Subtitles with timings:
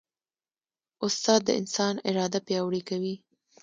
[1.05, 3.15] استاد د انسان اراده پیاوړې کوي.